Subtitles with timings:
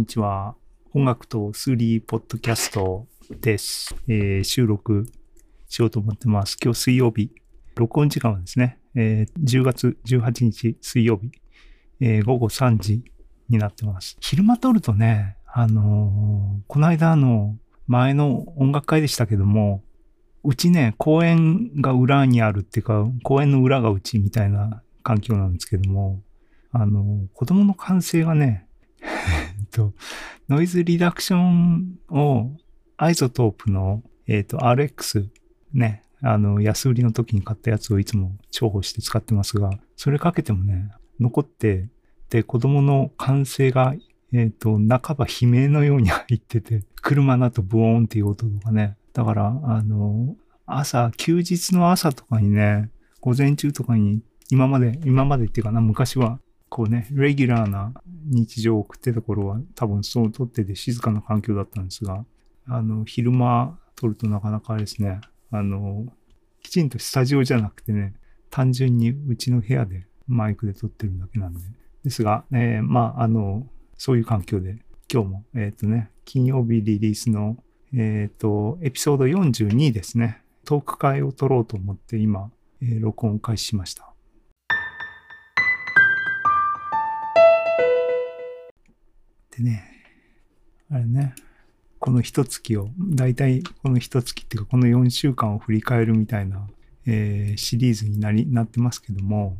[0.00, 0.54] こんにちは。
[0.94, 3.06] 音楽と数理ポッドキャスト
[3.38, 3.94] です。
[4.08, 5.04] えー収録
[5.68, 6.56] しようと思ってます。
[6.58, 7.30] 今日水曜日。
[7.74, 11.30] 録音時間はですね、えー10月18日水曜日、
[12.00, 13.04] えー午後3時
[13.50, 14.16] になってます。
[14.20, 19.82] 昼間撮るとね、あのーこの間の前の音楽会でしたけども、
[20.42, 26.22] うちね、公園が裏にあるっていうか、公園の裏がうちみたいな環境なんですけども、
[26.72, 28.66] あの、子供の歓声がね、
[29.66, 29.92] と、
[30.48, 32.50] ノイズリダクションを
[32.96, 35.28] iZotope の、えっと、RX
[35.72, 41.88] ね、あの、安売りの時に買ったやつをいつも重宝して使ってますが、それかけてもね、残って、
[42.28, 43.94] で、子供の歓声が、
[44.32, 48.96] えっ、と、半ば悲鳴のように入ってて、車だとブオーンっていう音とかね。
[49.12, 50.36] だから、あの、
[50.66, 56.38] 朝、休日の朝とかにね、午前中とかに、今まで、今までっていうかな、昔は、
[56.70, 57.92] こうね、レギュラーな
[58.26, 62.24] 日常を送ってた頃は、多分そう撮ってて静かな環境だったんですが、
[62.66, 66.06] あの、昼間撮るとなかなかあれですね、あの、
[66.62, 68.14] きちんとスタジオじゃなくてね、
[68.50, 71.60] 単純にうちの部屋でマイクで撮ってるだけなんで。
[72.04, 73.66] ですが、えーまあ、あの、
[73.98, 74.78] そういう環境で、
[75.12, 77.56] 今日も、えっ、とね、金曜日リリースの、
[77.92, 84.09] えっ、と、エピソード42ですね、トーク会を撮ろうと思って今、えー録音を開始しました。
[89.60, 89.84] でね、
[90.90, 91.34] あれね、
[91.98, 96.66] この一月を、だいたいこの一月っていうか、この4週間を振り返るみたいな、
[97.06, 99.56] えーシリーズになり、なってますけども、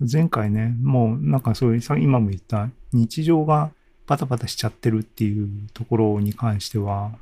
[0.00, 3.70] 前回ね、もうなんかそういう、今も言った日常が
[4.06, 7.12] バタバタしちゃってるっていうところに関しては、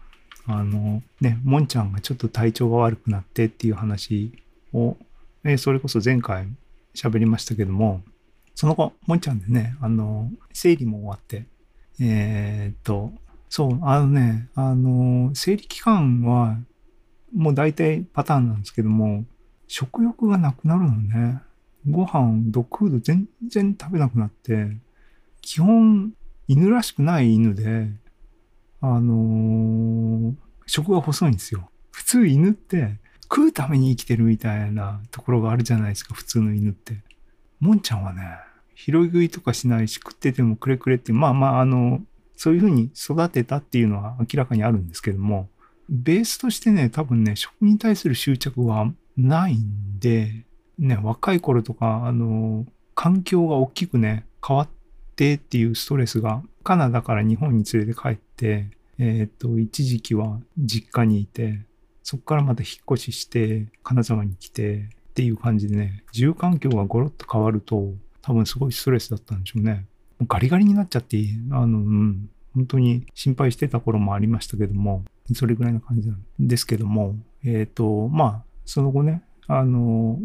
[0.46, 4.32] あのね、もんちゃんがちょっと体調が悪くなってっていう話
[4.72, 4.96] を、
[5.44, 6.48] ね、それこそ前回
[6.94, 8.02] 喋りましたけども、
[8.54, 11.46] その後、もんちゃんでね、あの、生理も終わって、
[12.00, 13.12] えーっと、
[13.48, 16.58] そう、あのね、あの、生理期間は、
[17.34, 19.24] もう大体パターンなんですけども、
[19.66, 21.40] 食欲がなくなるのね。
[21.88, 24.76] ご飯、ドッグフード全然食べなくなって、
[25.40, 26.14] 基本、
[26.48, 27.90] 犬らしくない犬で、
[28.80, 30.34] あのー
[30.66, 31.68] 食が細いんですよ。
[31.90, 37.02] 普通犬って食うために生きてるみたいなところがあるじゃないですか、普通の犬って。
[37.60, 38.22] もんちゃんはね、
[38.74, 42.00] 拾い食いとかしないし、食っててもくれくれって、まあまあ、あの、
[42.36, 45.48] そういうふうに育てたっていうのは明らかにあるんですけども、
[45.88, 50.44] ベースとしてね、多分ね、食に対する執着はないんで、
[50.78, 54.68] ね、若い頃とか、あの、環境が大きくね、変わっ
[55.16, 61.60] てっていうストレスが、カナダから日本に連れて帰って、えっ、と、一時期は実家にいて、
[62.02, 67.92] そこからまた引っ越しして、金沢に来て、っていう感じでね、住環境がゴロッと変わると、
[68.24, 69.84] 多分すごいストレスだったんでしょうね。
[70.18, 71.18] もうガリガリになっちゃって、
[71.50, 75.04] あの、うん、本当に心配してた頃もありましたけども、
[75.34, 80.18] それぐらいな感じなんですけども、えっ、と、まあ、その後ね、あの、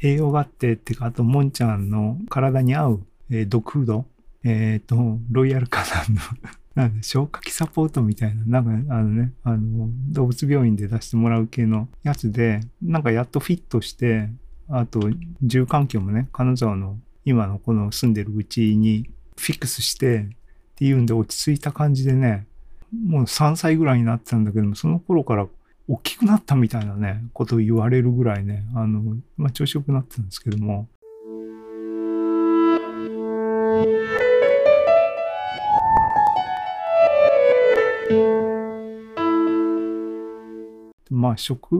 [0.00, 4.06] 栄養があって、ってか、あと、もんちゃんの体に合う、えードッグフード、
[4.44, 6.20] えっ、と、ロイヤルカナンの
[6.74, 14.30] なんで消化器サポートみたいな、なんかあのね、あの、動物病院で出してもらう系のやつで、なんかやっとフィットして、
[14.68, 15.10] あと、
[15.42, 22.46] 住環境もね、金沢の今のこの住んでるうちにフィックスして、っていうんで落ち着いた感じでね、
[23.06, 25.46] もう3歳ぐらいになってたんだけども、その頃から
[25.88, 30.88] 大きくなったみたいなね、ことを言われるぐらいね、あの、まあ、調子よくなってたんですけども、
[41.10, 41.72] まあ、食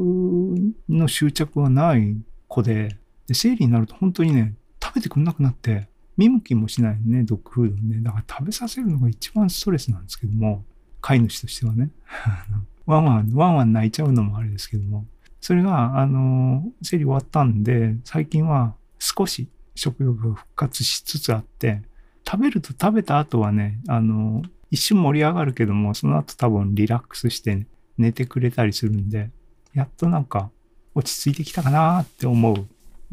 [0.88, 2.16] の執着はない
[2.48, 2.96] 子で、
[3.26, 4.54] で、生理になると本当にね、
[4.92, 8.02] 食べてくんなくなって、見向きもしないね、ドッグフードね。
[8.02, 10.62] だから食べさせるのが一番ストレスなんですけども、
[11.00, 11.90] 飼い主としてはね。
[12.84, 15.06] ワンワン、ワンワン鳴いちゃうのもあれですけども。
[15.40, 21.82] それが、あの、生理終わったんで、最近は少し食欲が復活しつつあって、
[22.28, 27.66] 食べると食べた後はね、あの、一瞬盛り上がるけども、その後多分リラックスして
[27.98, 29.30] 寝てくれたりするんで、
[29.74, 30.50] やっとなんか
[30.94, 32.66] 落ち着いてきたかなって思う。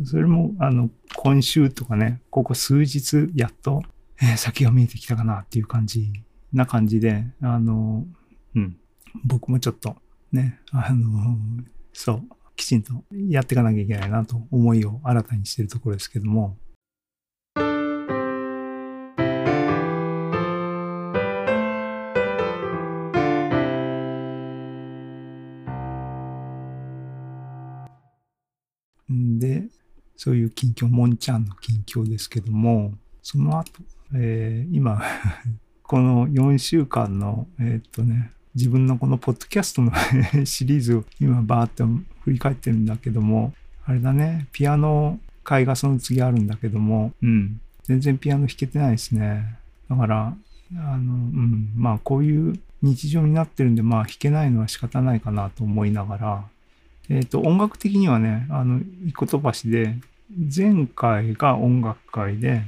[0.05, 3.81] それも、あの、今週とかね、ここ数日、やっと、
[4.21, 6.11] えー先が見えてきたかなっていう感じ
[6.53, 8.05] な感じで、あの、
[8.55, 8.77] うん、
[9.25, 9.95] 僕もちょっと、
[10.31, 11.37] ね、あの、
[11.93, 12.21] そう、
[12.55, 12.93] きちんと
[13.29, 16.57] やっていかなきゃいけないなと思いを新たにしてるところですけども、
[30.19, 32.91] そういう近況、もんちゃんの近況ですけども、
[33.23, 33.71] その後、
[34.13, 35.01] えー今、
[35.81, 39.93] この4週間の、えー、っとね、自分のこのポッドキャストの
[40.43, 41.83] シリーズを今バーって
[42.25, 43.53] 振り返ってるんだけども、
[43.85, 49.55] あれだね、ピアノ会がその次あるんだけども、うん、全然ピアノ弾けてないですね。
[49.89, 50.35] だから、
[50.75, 56.45] あの、うん、まあこういう日常になってるんで、まあ弾けないのは仕方ないかなと思いながら、
[57.09, 59.95] えっ、ー、と、音楽的にはね、あの、一個飛ばしで、
[60.55, 62.61] 前回が音楽会で、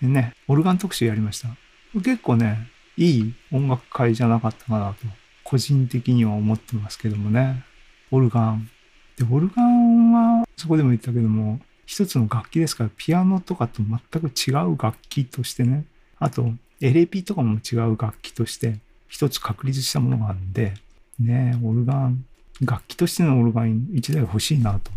[0.00, 1.48] でね、オルガン特集やりました。
[1.94, 5.06] 結構ね、いい音楽会じゃなかったかなと、
[5.42, 7.64] 個人的には思ってますけどもね。
[8.10, 8.70] オルガン。
[9.16, 15.84] で、オルガンは、そこでも言ったけども、一つの楽器ですから、ピアノとかと全く違う楽器としてね、
[16.18, 18.78] あと、エレピとかも違う楽器として、
[19.08, 20.74] 一つ確立したものがあるんで、
[21.18, 22.24] ね、オルガン、
[22.60, 24.90] 楽器としてのオルガン一台欲しいなと。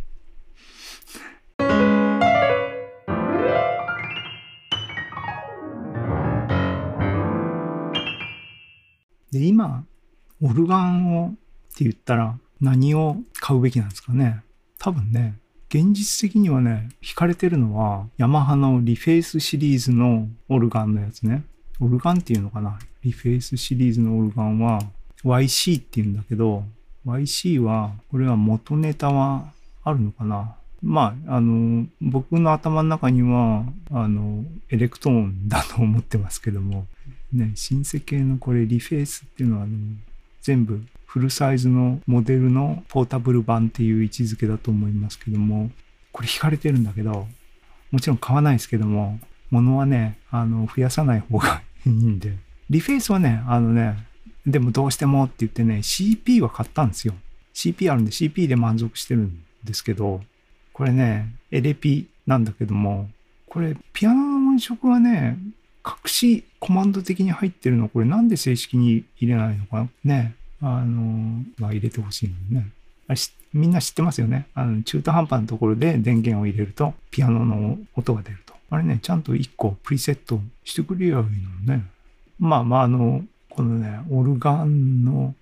[9.32, 9.86] で、今、
[10.42, 11.32] オルガンをっ
[11.78, 14.42] て言ったら何を買うべきなんですかね。
[14.78, 15.38] 多分ね、
[15.70, 21.44] 現実的にはね、惹かれてるのは、ヤマハのリフェイスシリーズのオルガンのやつね。
[21.80, 24.82] オルガンっていうのかな reface シリーズのオルガンは
[25.24, 26.64] YC っていうんだけど、
[27.06, 29.52] YC は、これは元ネタは
[29.84, 30.56] あるのかな。
[30.82, 36.88] まあ、あの、僕の頭の中には、あの、エレクトーンだと思ってますけども、
[37.34, 39.76] ね、シンセ系のこれ reface っていうのは、あの、
[40.42, 45.70] 全部フルサイズのモデルのポータブル版っていう位置づけだと思いますけども、
[46.12, 47.28] これ惹かれてるんだけど、
[47.92, 49.20] もちろん買わないですけども、
[49.50, 52.38] 物はね、あの、増やさない方がいいんで。
[52.70, 53.98] リフェイスはね、あのね、
[54.46, 57.14] でもどうしてもって言ってね、CP は買ったんですよ。
[57.54, 60.22] CP あるんで CP で満足してるんですけど、
[60.74, 63.10] これね、エレピなんだけども、
[63.48, 65.38] これピアノの音色はね、
[65.86, 70.16] 隠しコマンド的に入ってるの、これなんで正式に入れないのかな？
[70.16, 70.36] ね。
[70.62, 72.70] あの、は入れてほしいのね。
[73.08, 73.20] あれ
[73.54, 74.48] みんな知ってますよね？
[74.54, 78.54] あの、中途半端なところで電源を入れると、ピアノの音が出ると。
[78.70, 81.86] あれね、ちゃんと1個プリセットしてくれりゃいいのね。
[82.40, 85.36] まあまあ、あの、このね、オルガンの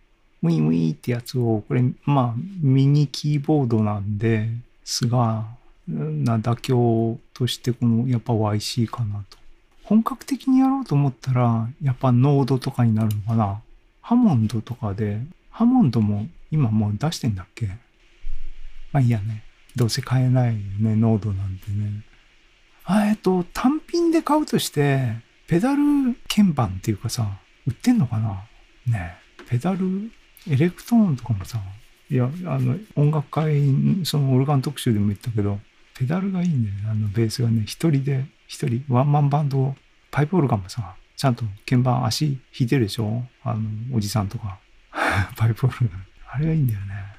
[0.44, 4.50] ウィンウィンってやつを、これ、まあ、ミニキーボードなんで、
[4.84, 5.46] すが、
[5.88, 9.38] な妥協として、この、やっぱ YC かなと。
[9.84, 13.62] 本格的にやろうと思ったら、やっぱノードとかになるのかな。
[14.02, 17.68] ハモンドとかで、ハモンドも今もう出してんだっけ？
[18.92, 19.44] まあいいやね。
[19.76, 22.04] どうせ買えないよね、ノードなんてね。
[22.86, 25.16] あ、えっと、単品で買うとして、
[25.48, 28.46] ペダル鍵盤っていうかさ、売ってんのかな？
[28.88, 29.16] ね
[29.48, 30.12] ペダル、
[30.50, 31.60] エレクトーンとかもさ、
[32.10, 33.62] いや、あの、音楽会、
[34.04, 35.60] そのオルガン特集でも言ったけど、
[35.98, 36.82] ペダルがいいんだよね。
[36.90, 39.76] あの、ベースがね、一人で、一人、ワンマンバンド、
[40.12, 43.24] パイプオルガンもさ、ちゃんと鍵盤足弾いてるでしょ？
[43.44, 43.62] あの、
[43.96, 44.58] おじさんとか。
[45.36, 46.06] パイプオルガン。
[46.32, 47.19] あれがいいんだよね。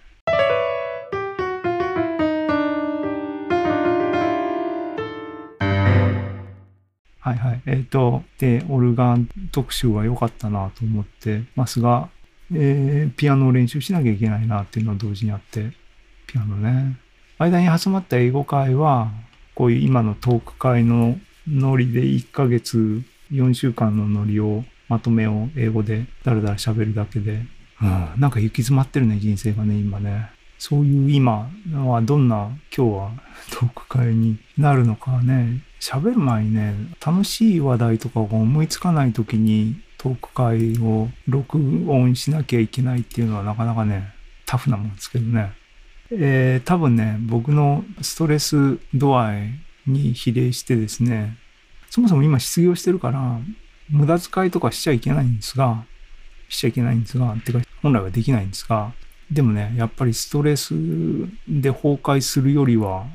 [7.30, 7.62] はいはい。
[7.66, 12.08] えっ、ー、と、で、オルガン特集は良かったなと思ってますが、
[12.52, 15.70] えー、ピアノを練習しなきゃいけないなっていうのは同時にあって、
[16.26, 16.96] ピアノね。
[17.38, 19.12] 間に挟まった英語会は、
[19.54, 27.44] こういう今のトーク会のノリで1ヶ月4週間のノリを、まとめを英語でだらだら喋るだけで、
[27.80, 30.30] うん、なんか行き詰まってるね、人生がね、今ね。
[30.58, 33.12] そういう今はどんな今日は
[33.50, 41.58] トーク会になるのかね、喋る前にね、楽しい話題とかが思いつかない時にトーク会を録
[41.90, 44.12] 音しなきゃいけないっていうのはなかなかね、
[44.46, 45.52] タフなもんですけどね。
[46.12, 49.50] えー、多分ね、僕のストレス度合い
[49.87, 51.38] に比例してですね、
[51.88, 53.40] そもそも今失業してるから、
[53.88, 55.84] 無駄遣いとかしちゃいけないんですが、
[56.49, 58.92] しちゃいけないんですが、てか本来はできないんですが、
[59.30, 60.75] でもね、やっぱりストレス
[61.49, 63.06] で崩壊するよりは、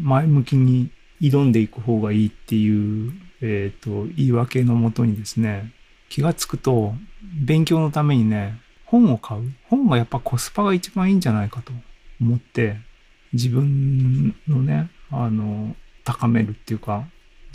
[0.00, 5.72] 前向きに挑んでいく方がいいっていう、えっ、ー、と、言い訳のもとにですね、
[6.08, 6.94] 気がつくと、
[7.44, 9.52] 勉強のためにね、本を買う。
[9.68, 11.72] 本がやっぱコスパが一番いいんじゃないかと
[12.20, 12.76] 思って、
[13.32, 17.06] 自分のね、あの、高めるっていうか、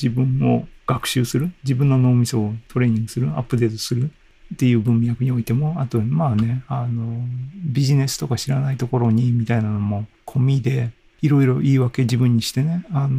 [0.01, 4.11] 自分を学習する、自分の脳みそをトレーニングする、アップデートする。
[4.53, 10.91] っていう文脈においても、あと、まあね、あの、ビジネスとか知らないところにみたいなのも込みで、
[11.23, 13.17] いろいろ言い訳自分にしてね、あの、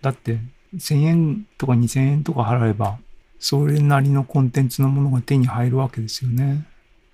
[0.00, 0.38] だって
[0.74, 2.98] 1000円とか2000円とか払えば、
[3.38, 6.66] それなりのコンテンツのものが手に入るわけですよね。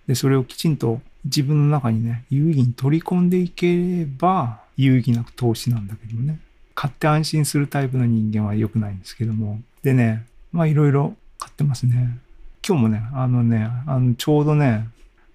[0.07, 6.39] で、それをきちんと自分の中にね、有意義に取り込んでいければ、有意義な投資なんだけどね。
[6.77, 9.61] 買って安心するタイプの人間は良くないんですけども。
[9.83, 12.21] でね、まあいろいろ買ってますね。
[12.67, 14.87] 今日もね、あのね、あの、ちょうどね、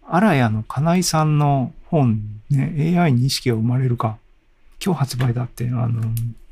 [0.08, 4.20] 荒谷の金井さんの本、ね、AI に意識が生まれるか、
[4.84, 6.04] 今日発売だって、あの、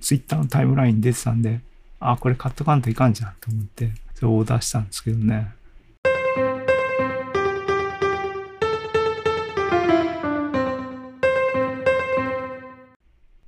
[0.02, 1.62] ツイッターのタイムラインに出てたんで、
[2.00, 5.54] あ、これ買っとかんといかんじゃんと思って、それをオーダーしたんですけどね。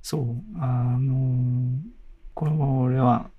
[0.00, 1.80] そう、あの
[2.34, 3.30] これは、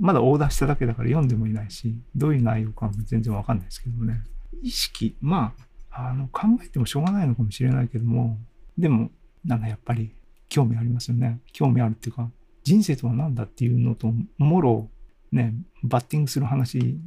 [0.00, 4.20] まだオーダーしただけだから読んでもいないし、どういう内容かも全然わかんないですけどね。
[4.62, 5.69] 意識、まあ、
[6.08, 8.38] あの、考えてもしょうがないのかもしれないけども、
[8.78, 9.10] でも、
[9.44, 10.14] なんかやっぱり
[10.48, 11.40] 興味ありますよね。
[11.52, 12.30] 興味あるっていうか、
[12.62, 14.88] 人生とは何だっていうのと、もろ、
[15.32, 16.98] ね、バッティングする話、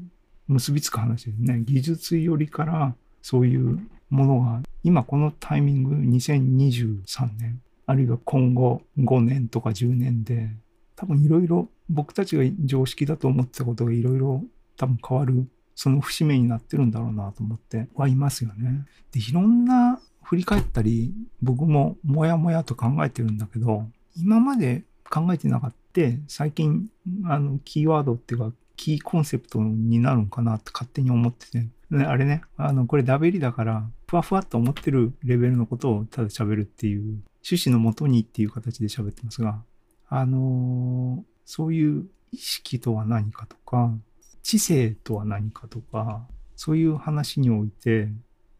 [0.47, 1.61] 結びつく話ですね。
[1.63, 10.49] 技術よりからそういうものが、今このタイミング、2023年、あるいは今後5年とか10年で、
[10.95, 14.43] 多分いろいろ僕たちが常識だと思ってたことがいろいろ
[14.77, 18.85] 多分変わる、その節目になってるんだろうなと思ってはいますよね。
[19.11, 25.73] で、いろんな振り返ったり、僕ももやもやと考えてるんだけど、今まで考えてなかった、
[26.27, 26.87] 最近、
[27.25, 39.61] あの、キーワードっていうか、キーコンセプトになるんかなって勝手に思ってて、あれね、あの、これダベリだから、ふわふわっと思ってるレベルのことをただ喋るっていう、趣旨のもとにっていう形で喋ってますが、
[40.09, 43.91] あのー、そういう意識とは何かとか、
[44.43, 48.09] 知性とは何かとか、そういう話において、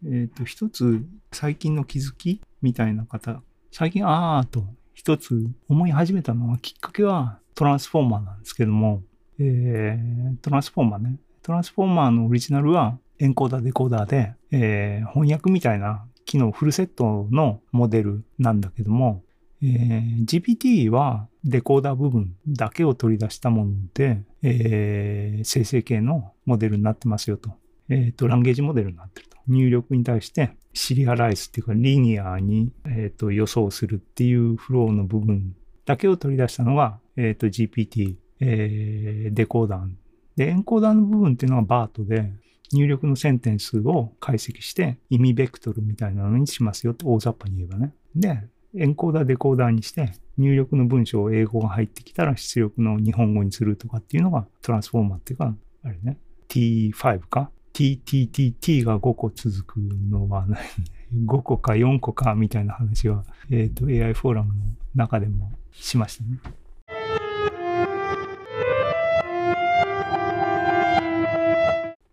[0.06, 9.04] えっ、ー、と、一つ最近の気づきみたいな方、最近、あーと一つ思い始めたのはきっかけはトランスフォーマーなんですけども、
[9.40, 11.18] えー、トランスフォーマーね。
[11.42, 19.24] トランスフォーマーのオリジナルはエンコーダーデコーダーで、えー、翻訳みたいな機能フルセットのモデルなんだけども、
[19.66, 27.52] えー、GPT はデコーダー部分だけを取り出したもので、えー、生成系のモデルになってますよと。
[27.90, 29.38] えっ、ー、と、ランゲージモデルになってると。
[29.48, 35.56] 入力に対してシリアライズっていうかリニアに、えーと、予想するっていうフローの部分
[35.86, 39.90] だけを取り出したのが、えーと、GPT、えー、デコーダー。
[40.36, 42.32] で、エンコーダーの部分っていうのが BART で、
[42.72, 47.94] 入力のセンテンスを解析して意味ベクトルみたいなのにしますよって大雑把に言えばね。
[48.16, 48.42] で、
[48.76, 55.54] エンコーダー、デコーダーにして入力の文章を英語が入ってきたら出力の日本語にするとかっていうのがトランスフォーマーっていうか、
[55.84, 56.18] あれね、
[56.50, 60.48] T5 か？TTTT が5個続くのは、
[61.26, 64.62] 5個か4個かみたいな話は、えっ、ー、と、AI フォーラムの
[64.96, 66.40] 中でもしましたね。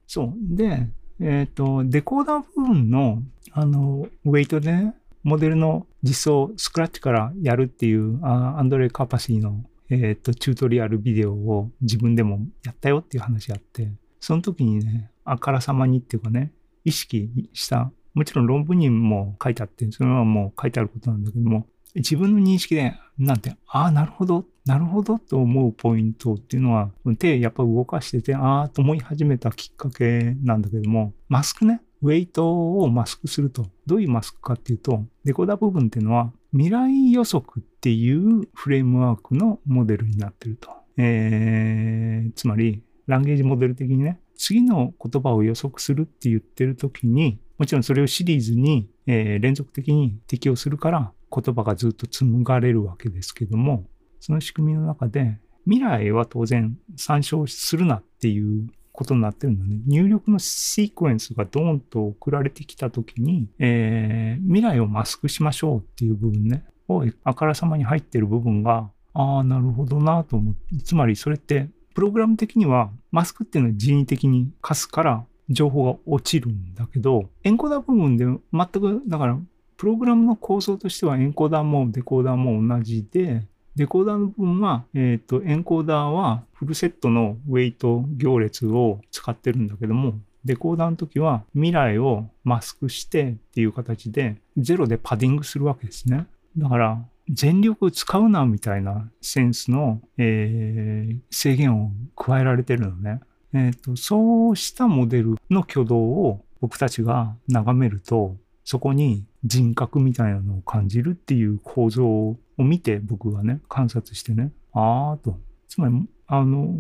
[0.07, 0.35] そう。
[0.57, 0.89] で、
[1.21, 16.53] えっ、ー、と、デコーダー部分の、あの、ウェイトでね、モデルの実装を、スクラッチからやるっていう、アンドレイ・カーパシーの、えっ、と、チュートリアルビデオを自分でもやったよっていう話があって、その時にね、あからさまにっていうかね、
[16.85, 40.71] 意識した、もちろん論文にも書いてあって、それはもう書いてあることなんだけども、自分の認識で、なんて、ああ、なるほど、なるほどと思うポイントっていうのは、手やっぱ動かしてて、ああと思い始めたきっかけなんだけども、マスクね、ウェイトをマスクすると、どういうマスクかっていうと、デコダ部分っていうのは、未来予測っていうフレームワークのモデルになってると。
[40.97, 53.85] えー、つまり、ランゲージモデル的にね、次の言葉を予測するって言ってる時に、もちろんそれをシリーズに、えー、連続的に適用するから言葉がずっと紡がれるわけですけども、
[54.19, 59.81] その仕組みの中で未来は当然参照するなっていうことになってるのね。
[59.87, 79.39] 入力のシークエンスがドーンと送られてきた時に、えー、未来をマスクしましょうっていう部分ね、をあからさまに入ってる部分が、ああ、なるほどなと思って、つまりそれってプログラム的にはマスクっていうのは人為的に貸すから情報が落ちるんだけど、エンコーダー部分で全く、だから、
[79.77, 96.27] プログラムの構造としてはエンコーダーもデコーダーも同じで、デコーダーの部分は、えっ、ー、と、エンコーダーはフルセットのウェイト行列を使ってるんだけども、デコーダーの時は未来をマスクしてっていう形でゼロでパディングするわけですね。
[96.57, 96.99] だから、
[97.33, 103.21] 全力使うなみたいなセンスの、えー、制限を加えられてるのね。
[103.53, 115.39] えっ、ー、と、そうしたモデルの挙動を僕たちが眺めると、そこに人格みたいなのを感じるっていう構造を見て僕がね、観察してね、あーと。
[115.69, 116.75] つまり、あの、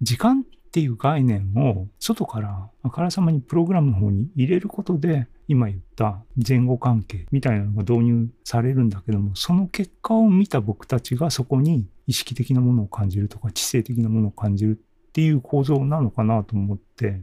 [0.00, 17.22] 時間っていう概念を外からあからさまにプログラムの方に入れることで、今言った前後関係みたいなのが導入されるんだけども、その結果を見た僕たちがそこに意識的なものを感じるとか、知性的なものを感じるっていう構造なのかなと思って、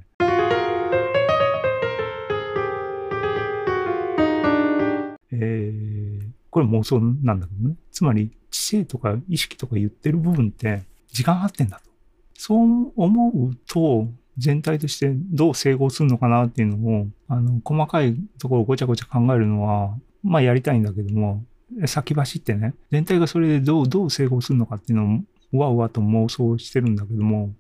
[6.53, 7.75] これ妄想なんだけどね。
[7.91, 11.89] つまり、知性とか意識とか言ってる部分って時間あってんだと。
[12.35, 14.07] そう思うと、
[14.37, 21.43] 全体としてどう整合するのかなっていうのを、あの、細かいところごちゃごちゃ考えるのは、まあやりたいんだけども、
[21.87, 27.51] 先走ってね、全体がそれでどう、どう整合するのかっていうのを、わうわと妄想してるんだけども、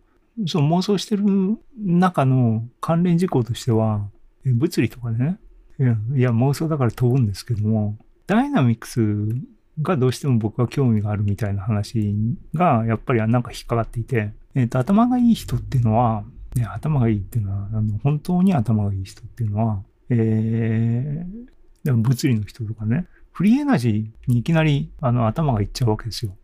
[0.45, 1.23] その妄想してる
[1.79, 4.07] 中の関連事項としては、
[4.45, 5.39] 物理とかね、
[5.79, 9.01] いや、いや妄想だから飛ぶんですけども、ダイナミクス
[9.81, 12.13] がどうしても僕は興味があるみたいな話
[12.53, 16.23] が、やっぱりなんか引っかかっていて、えっ、と、頭がいい人っていうのは、
[16.55, 21.45] ね、頭がいいっていうのは、あの本当に頭がいい人っていうのは、えー、
[21.83, 26.35] でも物理の人とかね、フリーエナジーにいきなりあの頭がいっちゃうわけですよ。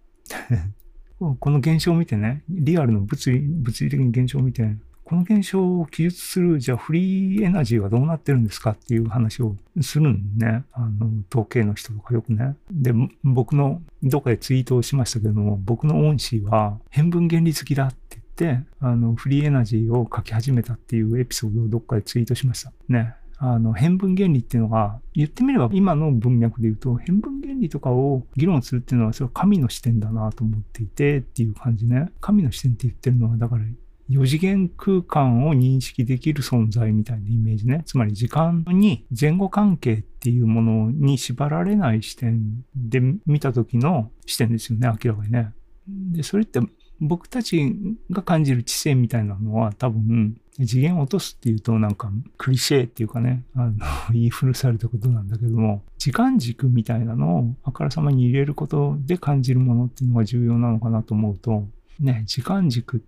[1.20, 4.76] この現象を見てね、リアルの物理、物理的に現象を見て、
[5.10, 10.64] この現象を記述する、じゃあフリーエナジーはどうなってるんですかっていう話をするんね。
[10.72, 12.56] あの、統計の人とかよくね。
[12.72, 22.72] で、僕の、どっかでツイートをしましたけども、僕の恩師は変分原理好きだって言って、あの、フリーエナジーを書き始めたっていうエピソードをどっかでツイートしました。
[22.88, 23.16] ね。
[23.40, 32.12] あの、変分原理っていうのが、言ってみれば今の文脈で言うと、変分原理とかを議論するっていうのは、それは神の視点だなと思っていてっていう感じね。
[32.22, 33.64] 神の視点って言ってるのは、だから、
[34.10, 37.84] 4次元空間を認識できる存在みたいなイメージね。
[37.86, 45.54] つまり時間に前後関係っていうものに縛られない視点で見た時の視点ですよね、明らかにね。
[45.88, 46.60] で、それって
[47.00, 47.76] 僕たち
[48.12, 53.74] が感じる知性みたいなのは多分次元を落とすっていうとなんかクリシェっていうかね、あの
[54.12, 61.68] 言い古されたことなんだけども、時間軸みたいなのをあからさまに入れることで感じるものっていうのが重要なのかなと思うと、
[62.00, 63.00] ね、時間軸っ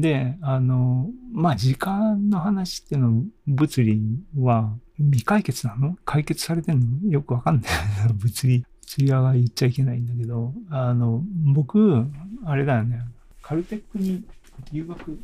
[0.00, 4.00] で、あの、まあ、時間の話っていうの、物理
[4.38, 5.96] は未解決なの？
[6.04, 7.10] 解決されてんの？
[7.10, 7.64] よくわかんない。
[8.14, 11.22] 物理、物理屋が言っちゃいけないんだけど、あの、
[11.54, 12.04] 僕、
[12.44, 13.02] あれだよね、
[13.42, 14.24] カルテックに
[14.72, 15.18] 留学、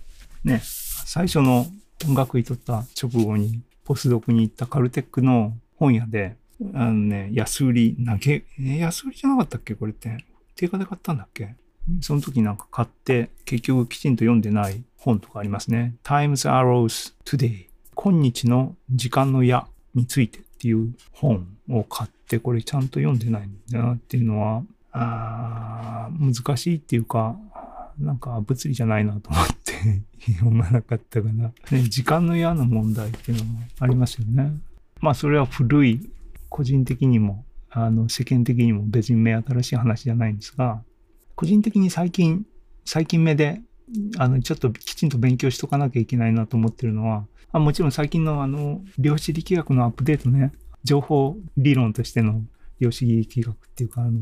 [0.44, 1.66] ね、最初の
[2.06, 6.37] 音楽位取った直後に、ポスドクに行ったカルテックの本屋で、
[6.72, 9.74] あのね、安売り、投げ、え安売りじゃなかったっけ？
[9.74, 10.24] これって。
[10.56, 11.56] 定価で買ったんだっけ？
[12.01, 15.94] その時なんか買って、結局きちんと読んでない本とかありますね。
[16.03, 27.37] Time's Arrows Today 今日の時間の矢についてっていう本を買って、これちゃんと読んでないんだなっていうのは、あ難しいっていうか、
[27.99, 31.53] なんか物理じゃないなと思って読まなかったかな。
[31.70, 34.53] ね、時間の矢の問題っていうのもありますよね。
[35.01, 36.11] まあそれは古い、
[36.49, 40.83] 個人的にも、あの世間的にも別に目新しい話じゃないんですが、
[41.35, 42.47] 個人的に最近、
[42.85, 43.61] 最近目で、
[44.18, 50.53] あの、ちょっときちんと勉強しとかなきゃいけないなと思ってるのは、あもちろん最近のあの、量子力学のアップデートね、
[50.85, 52.42] 情報理論としての
[52.81, 54.20] 量子力学っていうか、あの、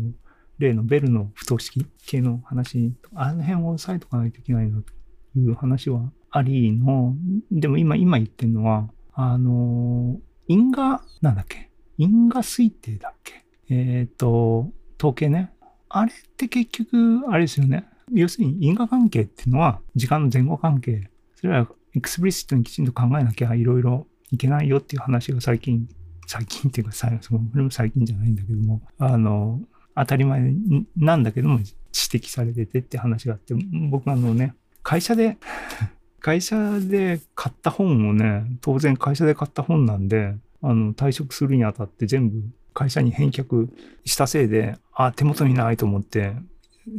[0.59, 4.93] 例のベルの不等式系の話、あの辺を押さえとかないといけないなと
[5.39, 7.17] いう話はありの、
[7.51, 11.71] でも今、今言ってるのは、あの、因果、なんだっけ？
[11.99, 13.45] 因果推定だっけ？
[13.69, 15.53] えっ、ー、と、統計ね。
[15.95, 17.85] あれって結局、あれですよね。
[18.13, 21.11] 要するに因果関係っていうのは時間の前後関係。
[21.37, 25.87] それは explicit にきちんと考えなきゃいろいろいけないよっていう話が最近、
[26.27, 27.19] 最近っていうか、それ
[27.63, 29.61] も最近じゃないんだけども、あの、
[29.95, 30.55] 当たり前
[30.97, 33.55] なんだけども指摘されててって話があって、
[33.91, 35.37] 僕あのね、会社で、
[36.21, 42.43] 会社で買った本をね、当然会社で買った本なんで、あの、退職するにあたって全部
[42.75, 43.69] 会社に返却
[44.05, 46.35] したせいで、あ、手元にないと思って、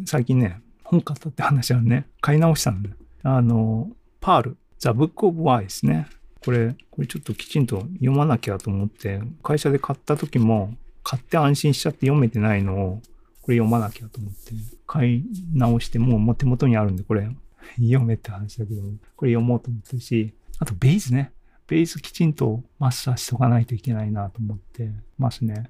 [0.05, 2.95] 最近ね、本買ったって話はね、買い直したんだよ。
[3.23, 6.07] あの、パール、The Book of Why ですね。
[6.43, 13.01] これ、これちょっときちんと読まなきゃと思って、会社で買った時も、買って安心しちゃって読めてないのを、
[13.41, 14.53] これ読まなきゃと思って、
[14.88, 17.29] 買い直して、もう手元にあるんで、これ、
[17.77, 18.81] 読めって話だけど、
[19.15, 21.31] これ読もうと思ってるし、あとベイズね。
[21.65, 25.69] ベースきちんとマスターしとかないといけないなと思ってますね。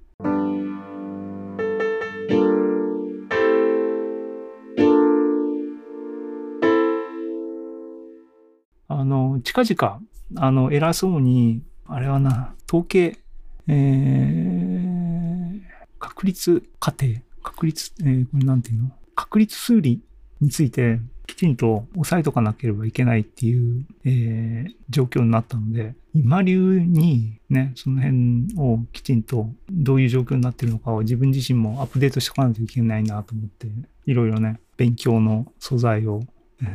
[8.87, 10.01] あの、近々、
[10.35, 13.19] あの、偉そうに、あれはな、統計、
[13.67, 15.61] えー、
[15.99, 17.07] 確率過程、
[17.43, 18.91] 確率、えー、これなんていうの？
[19.15, 20.01] 確率数理
[20.41, 33.67] について、きちんと押さえとかなければいけないっていう、えー、状況になったので、今流にね、その辺をきちんとどういう状況になってるのかを自分自身もアップデートしておかないといけないなと思って、
[34.05, 36.23] いろいろね、勉強の素材を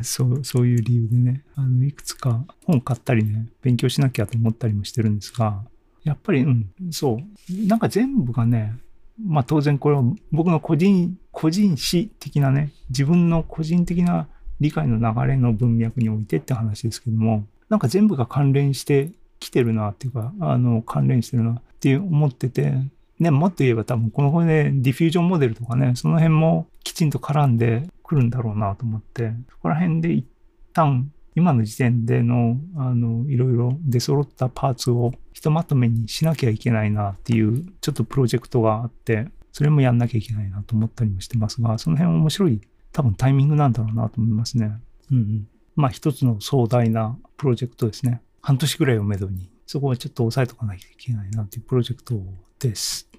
[0.01, 5.63] そうそういう理由でね、あのいくつか本買ったりね、勉強しなきゃと思ったりもしてるんですが、
[6.03, 8.75] やっぱり、うん、そう、なんか全部がね、
[9.21, 14.27] まあ当然これは僕の個人、個人史的なね、自分の個人的な
[14.59, 22.73] 理解の流れの文脈においてって話ですけども、なんか全部が関連してきてるなっていうか、あの、関連してるなって思ってて、
[23.19, 30.25] ね、もっと言えば多分この辺でディフュージョンモデルとかね、その辺もきちんと絡んでくるんだろうなと思って、そこら辺で一
[30.73, 44.71] 旦今の時点での、あの、いろいろ出揃ったパーツをひとまとめにしなきゃいけないなっていう、ちょっとプロジェクトがあって、それもやんなきゃいけないなと思ったりもしてますが、その辺面白い多分タイミングなんだろうなと思いますね。
[45.11, 45.47] うんうん。
[45.75, 48.21] まあ一つの壮大なプロジェクトですね。
[48.41, 52.15] 半年ぐらいをめどに、そこはちょっと押さえとかなきゃいけないなっていうプロジェクト
[52.59, 53.09] です。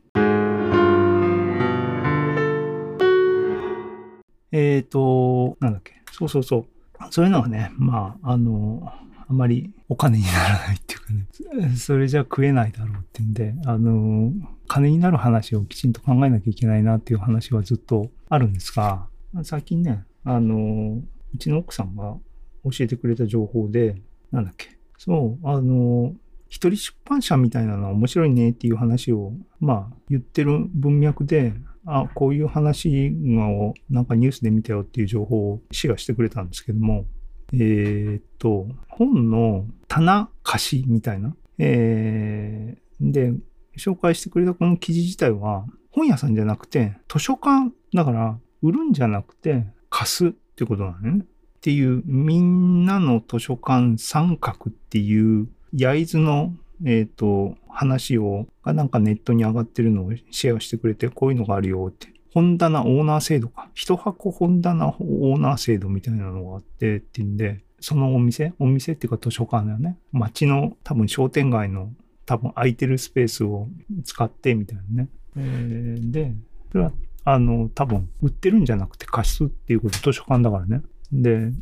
[4.52, 5.94] えっ、ー、と、なんだっけ。
[6.12, 6.66] そうそうそう。
[7.10, 8.92] そういうのはね、まあ、あの、
[9.28, 14.32] あまりお金にならないっていうかね、それじゃ食えないだろうっていうんで、あの、
[14.66, 19.06] 金になる話をきちんと考えなきゃいけないなっていう話はずっとあるんですが、
[19.44, 21.00] 最近ね、あの、
[21.34, 22.16] うちの奥さんが
[22.64, 23.96] 教えてくれた情報で、
[24.30, 26.14] なんだっけ、そう、あの、
[26.48, 31.54] 一人出版社みたいなのは面白いねっていう話を、まあ、言ってる文脈で、
[31.86, 37.06] あ、こういう話をなんかニュースで見たよっていう情報をシェアしてくれたんですけども、
[37.52, 43.32] えー、っと、本の棚貸しみたいな、えー、で、
[43.78, 51.24] 紹介してくれたこの記事自体は、本屋さんじゃなくて、図書館、だから、売るんじゃなくて、貸すってことなのね。
[51.24, 62.08] っていう、みんなの図書館三角っていう、焼津の、えっ、ー、と、話を、がなんかネットに上がってるのをシェアしてくれて、こういうのがあるよって。
[62.32, 63.68] 本棚オーナー制度か。
[63.74, 69.98] 一箱本棚オーナー制度みたいなのがあってっていうんで、そのお店お店っていうか図書館だよね。
[70.12, 71.90] 街の多分商店街の
[72.26, 73.68] 多分空いてるスペースを
[74.04, 75.08] 使ってみたいなね。
[75.36, 76.32] えー、で、
[76.70, 76.92] それは
[77.24, 80.82] あの多分売ってるんじゃなくて貸すっていうこと図書館だからね。
[81.12, 81.52] で、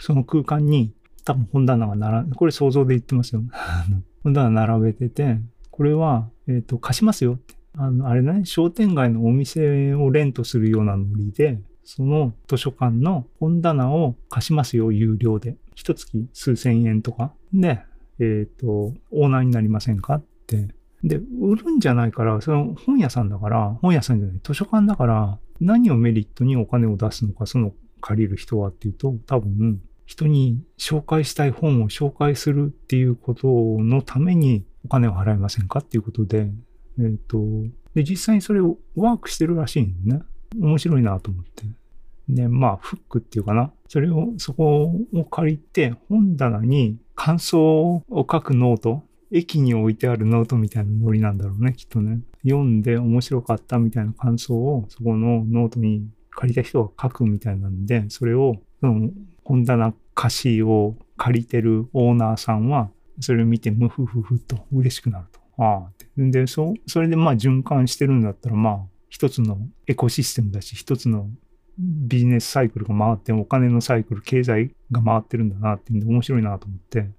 [0.00, 0.92] その空間に
[1.24, 3.42] 多分本棚が並これ想像で言ってますよ。
[4.22, 5.38] 本棚並べてて、
[5.70, 7.54] これは、えっ、ー、と、貸しますよって。
[7.76, 15.56] あの、あれね、商店街のお店をレントするようなノリで、その図書館の本棚を貸しますよ、有料で。
[15.74, 17.32] 一月数千円とか。
[17.52, 17.80] で、
[18.18, 20.68] えっ、ー、と、オーナーになりませんかって。
[21.04, 35.80] で、売るんじゃないから、その本屋さんだから、本屋さんじゃない、図書館だから、何をメリットにお金を出すのか、その借りる人はっていうと、多分、人に紹介したい本を紹介するっていうことのためにお金を払いませんか？
[35.80, 36.50] っていうことで、
[36.98, 37.38] えっ、ー、と、
[37.94, 40.22] で、実際にそれをワークしてるらしいんね。
[40.58, 41.64] 面白いなと思って。
[42.28, 43.70] で、まあ、フックっていうかな。
[43.88, 52.20] それを、そこを借りて、本棚に感想を書くノート、駅に置いてあるノートみたいなノリなんだろうね、きっとね。
[52.42, 59.10] 読んで面白かったみたいな感想を、そこのノートに借りた人が書くみたいなんで、それを、その
[59.44, 65.40] 本棚貸しを借りてるオーナーさんは、それを見てムフフフと嬉しくなると。
[65.62, 66.06] ああって。
[66.16, 71.28] で、そ、それでまあ循環してるんだったら、まあ、一つのエコシステムだし、一つの
[71.78, 77.10] ビジネスサイクルが回って、お金のサイクル、経済が回ってるんだなっていうんで面白いなと思って。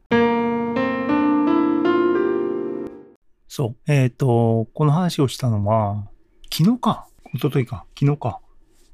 [3.50, 3.92] そう。
[3.92, 6.08] えっ、ー、と、この話をしたのは、
[6.54, 7.08] 昨日か。
[7.34, 7.84] 一昨日か。
[8.00, 8.40] 昨日か。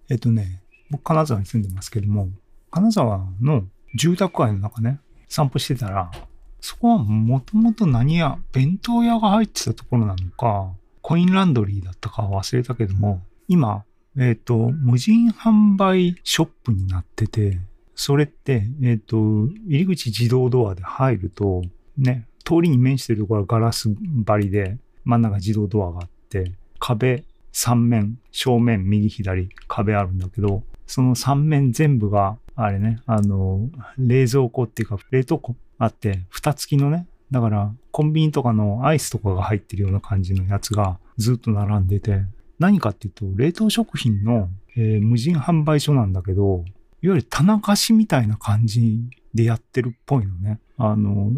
[0.10, 2.30] えっ、ー、とね、僕、金沢に住んでますけども、
[2.72, 3.65] 金沢の
[3.96, 6.10] 住宅街の中ね、散歩してたら、
[6.62, 13.84] そこはもともと何や、弁当屋が入ってたところなのか、コインランドリーだったか忘れたけども、今、
[14.18, 17.60] えっ、ー、と、無人販売ショップになってて、
[17.94, 19.18] それって、えっ、ー、と、
[19.68, 21.62] 入り口自動ドアで入ると、
[21.98, 23.89] ね、通りに面してるところはガラス
[24.25, 42.21] 張りで、真ん中自動ドアがあって、壁3面、正面、右左、壁あるんだけど、その3面全部があれね、あの、冷蔵庫っていうか、冷凍庫あって、蓋付きのね、だから、コンビニとかのアイスとかが入ってるような感じのやつがずっと並んでて、
[42.60, 46.63] 何かっていうと、冷凍食品の、えー、無人販売所なんだけど、
[47.01, 49.01] いわゆる棚貸しみたいな感じ
[49.36, 50.60] でやってるっぽいのね。
[50.78, 51.32] あの、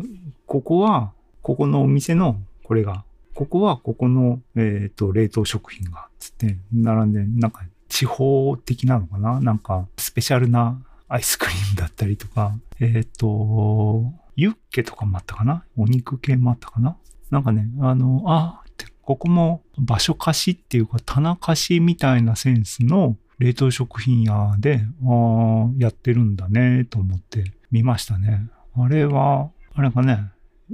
[0.45, 9.41] ここは、ここのお店の、これが、ここはここの、えっ、ー、と、冷凍食品が、つって、並んで、なんか、地方的なのかな？
[9.41, 15.65] なんか、スペシャルなアイスクリームだったりとか、えっ、ー、と、ユッケとかもあったかな？
[15.75, 16.95] お肉系もあったかな？
[17.31, 18.61] なんかね、あの、あ、
[19.01, 27.53] ここも場所貸しっていうか棚貸しみたいなセンスの冷凍食品屋で、あやってるんだねと思って。
[27.71, 28.49] 見ましたね。
[28.75, 30.31] あれは、あれかね、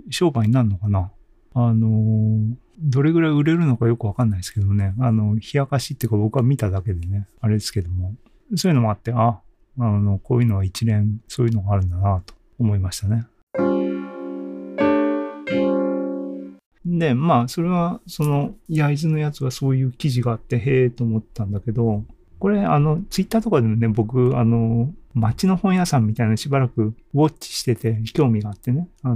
[0.09, 1.11] 商売になるのかな
[1.55, 8.15] あのどれぐらい売れるのかよくわかんないですけどね、あの、冷やかしっていうか僕は見ただけでね、あれですけども、
[8.55, 9.39] そういうのもあって、あ、
[9.79, 13.27] あの、こういうのは一連、そういうのがあるんだなと思いましたね。
[16.85, 22.03] で、まあ、それは、その、焼津のやつはそういう記事があって、へえと思ったんだけど、
[22.43, 29.15] これ、あの、ツイッターとかでもね、僕、あの、街の本屋さんみたいなしばらくウォッチしてて興味があってね、あ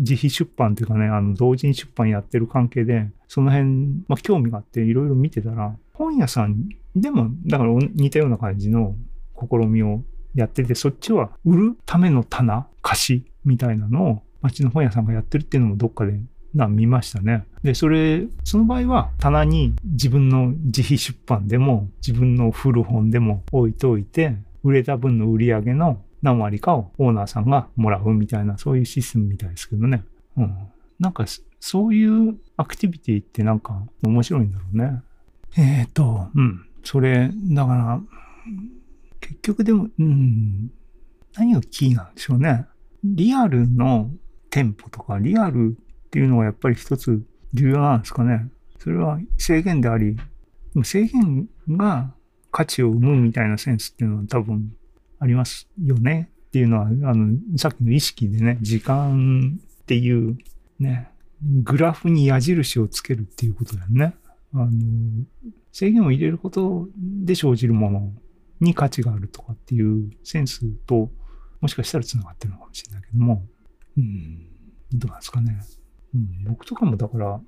[0.00, 3.64] 自費出版っていうかね、あの、同人出版やってる関係で、その辺、
[4.08, 8.94] まあ、興味があっていろいろ見てたら、本屋さんでも、だから似たような感じの
[9.40, 10.02] 試みを
[10.34, 16.12] やってて、そっちは売るための棚、貸しみたいなのを街の本屋さんがやってるっていうのもどっかで
[16.56, 17.46] な見ましたね。
[17.62, 30.02] で、それ、その場合は棚に自分の自費出版でも自分の古本でも置いといて、売れた分の売り上げの何割かをオーナーさんがもらうみたいな、そういうシステムみたいですけどね。
[30.36, 30.56] うん。
[30.98, 31.24] なんか、
[31.60, 35.02] そういうアクティビティってなんか面白いんだろうね。
[35.56, 36.66] えっ、ー、と、うん。
[36.82, 38.00] それ、だから、
[39.20, 40.70] 結局でも、うん、
[41.36, 42.66] 何がキーなんでしょうね。
[43.04, 44.10] リアルの
[44.50, 48.48] 店舗とか、リアルっていうのがやっぱり一つ重要なんですかね。
[48.78, 50.16] それは制限であり、
[50.84, 52.14] 制限が
[52.50, 54.72] 価値を生むみたいなセンスっていうのは多分
[55.18, 60.38] ありますよねっていうのは、あの、さっきの意識でね、時間っていう
[60.78, 61.10] ね、
[61.62, 64.14] グラフに矢印をつけるっていうことだよね。
[64.54, 64.70] あの、
[65.72, 68.12] 制限を入れることで生じるもの
[68.60, 71.10] に価値があるとかっていうセンスと、
[71.60, 73.46] もしかしたら繋がってるのかもしれないけども、
[73.98, 74.38] うん、
[74.92, 75.58] どうなんですかね。
[76.16, 77.40] うん、僕とかもだから、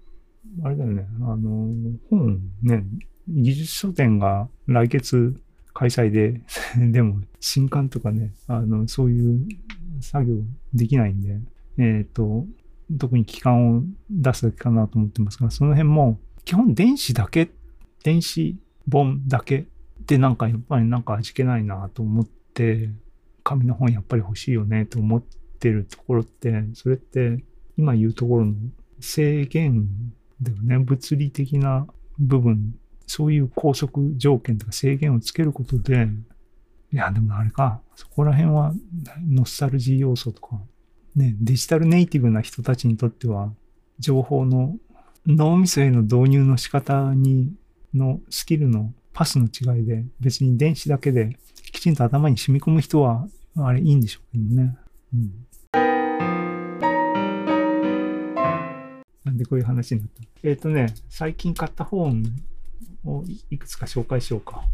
[0.64, 1.68] あれだよね、あの、
[2.11, 2.85] 本ね、
[3.28, 5.35] 技術書店が来月
[5.74, 6.40] 開催で
[6.90, 9.46] でも新刊とかね、あの、そういう
[10.00, 10.37] 作業
[10.74, 11.40] できないんで、
[11.78, 12.46] えっ、ー、と、
[12.98, 17.50] 特に期間を出すだけかなと思ってますが、その辺も基本電子だけ、
[18.02, 18.57] 電子
[18.90, 19.66] 本だけ
[20.07, 22.90] でなんかやっぱりなんか味気ないなと思って、
[23.44, 25.22] 紙の本やっぱり欲しいよねと思っ
[25.59, 27.44] てるところって、それって
[27.79, 28.55] 今言うところの
[29.01, 29.88] 制限
[30.43, 30.79] だよね。
[30.79, 31.87] 物理的な
[32.19, 32.75] 部分、
[33.07, 36.09] そういう拘束条件とか制限をつけることで、
[36.93, 38.75] いや、でもあれか、そこら辺は
[39.27, 40.61] ノスタルジー要素とか、
[41.14, 43.53] ね、デジタルネイティブな人たちにとっては、
[43.99, 44.77] 情報の
[45.27, 47.53] 脳みそへの導入の仕方に、
[47.95, 51.38] のスキルのパスの違いで、別に電子だけで
[51.73, 54.77] きちんと頭に染み込む人は、あれいいんでしょうけどね。
[55.14, 56.08] うん。
[59.29, 60.23] なんでこういう話になった。
[60.43, 62.25] えっ、ー、とね、最近買った本
[63.05, 64.64] をいくつか紹介しようか。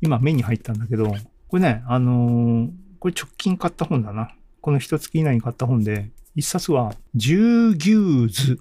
[0.00, 1.14] 今目に入ったんだけど、
[1.48, 4.34] これね、あのー、これ直近買った本だな。
[4.60, 8.58] この一月以内に買った本で、一冊は、十牛図。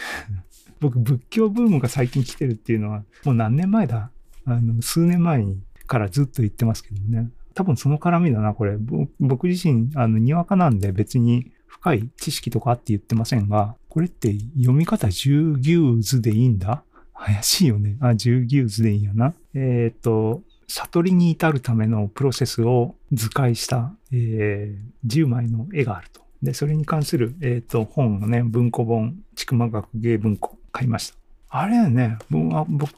[0.80, 4.10] 僕、仏教ブームが最近来てるっていうのは、もう何年前だ？
[4.46, 5.44] あの、数年前
[5.86, 7.30] からずっと言ってますけどね。
[7.54, 8.78] 多分その絡みだな、これ。
[9.20, 16.82] 僕自身、あの、にわかなんで別に深い知識とかあって言ってませんが、これって読み方十牛図でいいんだ？
[17.14, 17.96] 怪しいよね。
[18.02, 19.32] あ、十牛図でいいよな。
[19.54, 26.20] えっ、ー、と、悟りに至るためのプロセスを図解した、えー、10枚の絵があると。
[26.42, 31.16] で、それに関する、えっ、ー、と、本のね、文庫本、ちくま学芸文庫、買いました。
[31.48, 32.96] あれね、僕、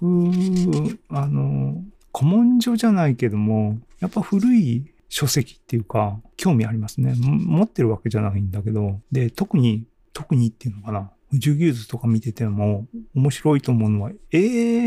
[1.10, 1.80] あの、
[2.12, 7.14] 古文書じゃないけども、やっぱ古い書籍っていうか、興味ありますね。
[7.16, 9.84] 持ってるわけじゃないんだけど、で、特に
[10.18, 11.12] 特にっていうのかな。
[11.32, 14.38] ジュギューズとか見てても面白いと思うのは、え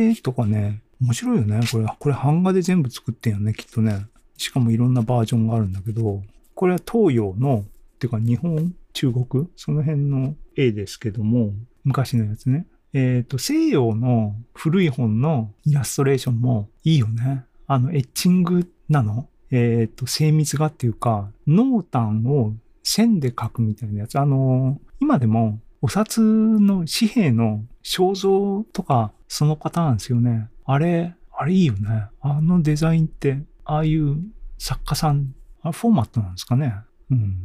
[0.10, 1.62] ーとかね、面白いよね。
[1.72, 4.08] これ、これ版画で全部作ってんよね、きっとね。
[4.36, 6.22] しかもいろんなバージョンがあるんだけど、
[6.54, 7.64] これは東洋の、
[7.96, 11.54] っていうか日本、中国、その辺の絵ですけども、
[11.86, 12.66] 昔のやつね。
[12.92, 17.46] えっ、ー、と、西洋の古い本のイラストレーションもいいよね。
[17.68, 19.30] あの、エッチングなの？
[19.50, 24.20] えっ、ー、と、精密画っていうか、濃淡を線で描くみたいなやつ。
[24.20, 30.48] あの、今でもお札の紙幣の肖像とかそのパターンですよね。
[30.64, 32.06] あれ、あれいいよね。
[32.22, 34.18] あのデザインって、ああいう
[34.60, 35.34] 作家さん、
[35.64, 36.76] あフォーマットなんですかね。
[37.10, 37.36] うん。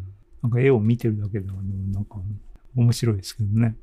[0.42, 1.55] なんか絵を見てるだけでは、
[1.92, 2.16] なんか
[2.77, 3.75] 面白いですけどね。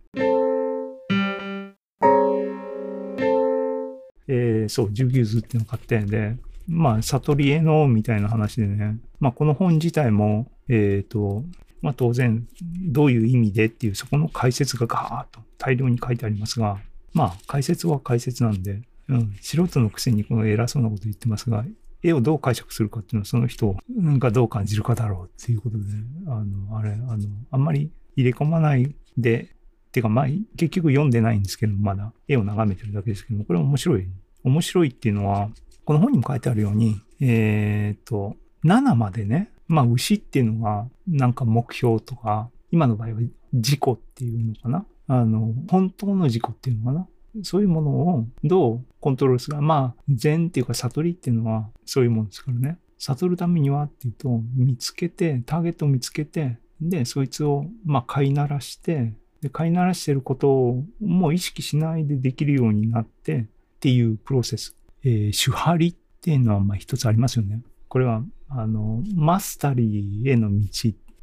[4.27, 11.43] えー、そう、ジュギューズっていうのを買って、で、まあ、悟りへの、みたいな話でね、まあ、この本自体も、えっ、ー、と、
[11.83, 16.79] まあ、当然、どういう意味でっていう、そこの解説がガーッと大量に書いてありますが、
[17.13, 21.65] まあ、解説は解説なんで、うん、素人のくせにこの偉そうなこと言ってますが、
[22.01, 23.75] 絵をどう解釈するかっていうのはその人
[24.17, 25.83] がどう感じるかだろうっていうことで、
[26.27, 27.17] あの、あれ、あの、
[27.51, 29.53] あんまり入れ込まないで、
[29.91, 34.07] てかまあ、結局読んでないんですけど、まだ絵を眺めてるだけですけども、これ面白い。
[34.43, 35.49] 面白いっていうのは、
[35.83, 43.15] この本にも書いてあるように、えっ、と、7までね、まあ、牛っていうのが、なんか目標とか、今の場合は
[43.53, 47.07] 事故っていうのかなあの、本当の事故っていうのかな
[47.41, 49.61] そういうものをどうコントロールするか。
[49.61, 52.77] まあ、禅っていうか悟りっていうのはそういうもんですからね。
[52.99, 63.45] 悟るためにはっていうと、見つけて、ターゲットを見つけて、で、そいつを、まあ、飼いならして、で、飼いならしてることをもう意識しないでできるようになってっ
[63.79, 64.77] ていうプロセス。
[65.03, 67.61] えー、手張りっていうのは、まあ、一つありますよね。
[67.93, 70.65] これは、あの、マスタリーへの道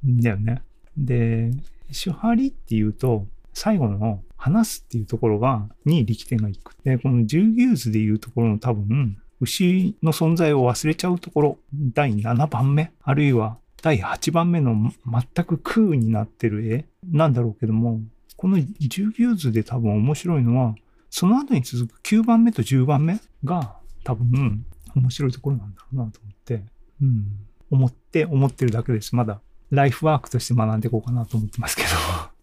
[0.04, 0.62] だよね。
[0.96, 1.50] で、
[1.88, 6.76] 手張りっていうと、最後の話すっていうところが、に力点がいく。
[6.84, 17.98] で、この十牛図でいうところの多分、牛の存在を忘れちゃうところ、第7番目、あるいは第8番目の全く空になってる絵なんだろうけども、
[18.36, 20.76] この十牛図で多分面白いのは、
[21.10, 26.62] その後に続く9番目と10番目が多分面白いところなんだろうなと思って、
[27.02, 27.24] うん、
[27.70, 29.14] 思って思ってるだけです。
[29.14, 31.88] まだライフワークとして学んでいこうかなと思ってますけど。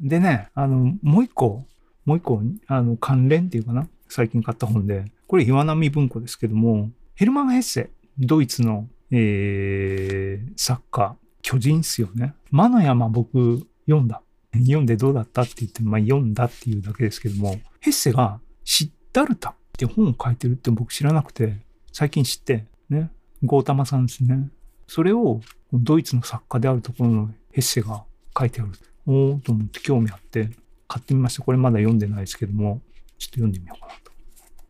[0.00, 1.66] でね、あの、もう一個、
[2.06, 12.34] もう一個、あの、関連っていうかな最近買った本で、これ岩波文庫ですけども、ヘルマン・ヘッセ、ドイツの、えー、作家、巨人っすよね。
[12.50, 14.22] 魔の山僕読んだ。
[14.52, 21.56] 読んでどうだったって言って、まあ読んだっていうだけですけども、ヘッセがシッダルタって本を書いてるって僕知らなくて、
[21.92, 23.10] 最近知って、ね、
[23.42, 24.50] ゴータマさんですね。
[24.86, 25.40] それを
[25.72, 28.04] ドイツの作家であるところのヘッセが
[28.38, 28.72] 書いてある。
[29.06, 30.50] おーと思って興味あって
[30.86, 31.42] 買ってみました。
[31.42, 32.82] これまだ読んでないですけども、
[33.18, 34.12] ちょっと読んでみようかなと。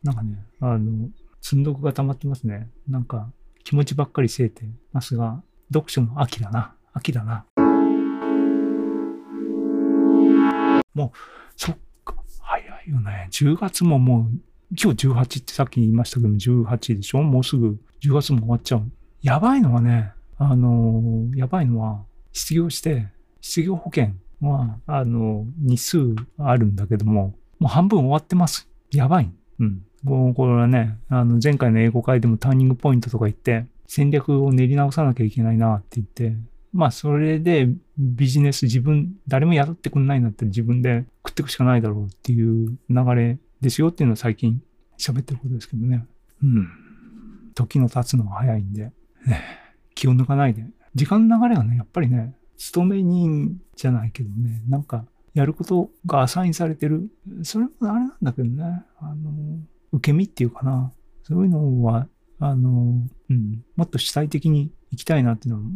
[0.05, 1.09] なんかね、あの、
[1.41, 2.69] 積んどくが溜まってますね。
[2.89, 3.29] なんか
[3.65, 5.43] 気持ちばっかりせえてますが、
[5.73, 6.75] 読書の秋だな。
[6.93, 7.45] 秋だな。
[10.95, 11.19] もう、
[11.57, 11.79] そっ、
[12.91, 13.29] よね。
[13.31, 14.39] 10月ももう、
[14.71, 17.23] 今日18ってさっき言いましたけども、18でしょ？
[17.23, 18.91] もうすぐ10月も終わっちゃう。
[19.23, 23.09] やばいのはね、あの、やばいのは、失業して、
[23.41, 25.99] 失業保険は、あの、日数
[26.39, 28.69] あるんだけども、もう半分終わってます。
[28.93, 29.31] やばい。
[29.59, 29.83] うん。
[30.05, 36.37] これはね、あの、前回の英語会でもターニングポイントとか言って、戦略を練り直さなきゃいけないなって言って、
[36.73, 44.63] まあ、それでビジネス自分、誰も雇ってくんないんだったら自分で食っていくしかないだろうっていう流れですよっていうのは最近
[44.99, 46.07] 喋ってることですけどね。
[46.43, 46.69] うん。
[47.55, 48.93] 時の経つのは早いんで、
[49.27, 49.43] ね、
[49.95, 50.65] 気を抜かないで。
[50.95, 55.05] 時間の流れがね、やっぱりね、勤め人じゃないけどね、なんか、
[55.35, 57.09] やることがアサインされてる。
[57.43, 59.61] それもあれなんだけどね、あの、
[59.93, 60.93] 受け身っていうかな。
[61.23, 65.71] そういうのは、あの、うん、もっと主体的に行きたいなっていうのは、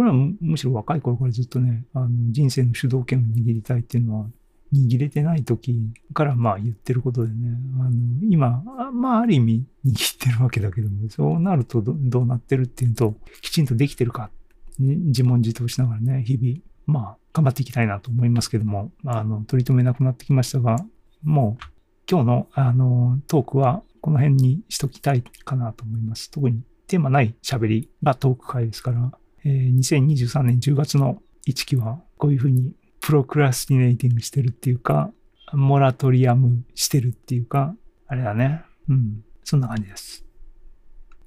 [0.00, 4.26] これはむしろ若い頃からずっとね、あの人生の主導権を握りたいっていうのは、
[4.72, 5.78] 握れてない時
[6.14, 7.34] からまあ言ってることでね、
[7.78, 7.90] あの
[8.22, 8.62] 今、
[8.94, 14.30] まあある意味握ってるわけだけども、そうなるとどうなってるっていうと、きちんとできてるか
[14.78, 20.78] 自問自答しながらね、日々、まあ、頑張っていきたいなと思いますけども、あの、取り留めなくなってきましたが、
[21.22, 21.64] もう、
[22.10, 26.30] 今日の、あの、トークは、この辺にしときたいかなと思います。
[26.30, 29.12] 特にテーマない喋りがトーク会ですから、
[29.44, 35.10] えー、2023年10月の1期は、こういうふうに、プロクラスティネイティングしてるっていうか、
[35.52, 37.74] モラトリアムしてるっていうか、
[38.06, 38.62] あれだね。
[38.88, 39.24] うん。
[39.42, 40.24] そんな感じです。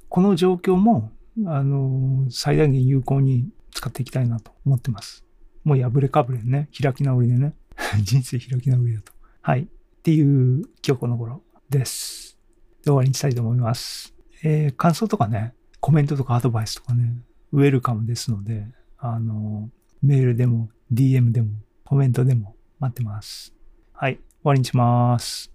[0.07, 1.11] この状況も
[1.45, 5.25] あの、最大限有効に使っていきたいなと思ってます。
[5.63, 7.55] もう破れかぶれね、開き直りでね。
[8.03, 9.13] 人生開き直りだと。
[9.41, 9.61] はい。
[9.63, 9.67] っ
[10.03, 12.37] ていう今日この頃です。
[12.83, 14.13] で終わりにしたいと思います。
[14.43, 17.15] えー、感想とかね、コメントとかアドバイスとかね、
[17.53, 18.65] ウェルカムですので、
[18.97, 19.69] あの、
[20.01, 21.51] メールでも DM でも
[21.85, 23.53] コメントでも待ってます。
[23.93, 24.15] はい。
[24.15, 25.51] 終わりにします。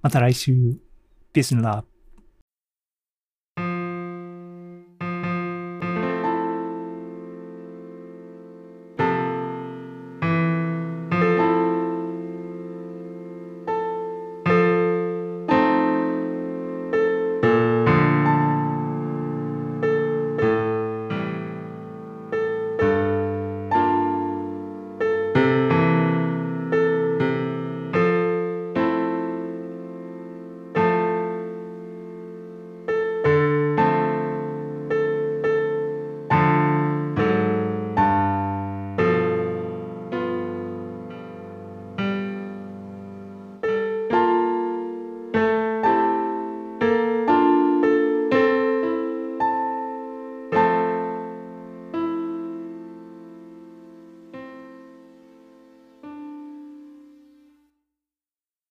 [0.00, 0.52] また来週。
[1.32, 1.89] Peace and love.